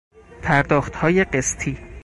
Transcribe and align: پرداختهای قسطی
پرداختهای 0.41 1.23
قسطی 1.23 1.77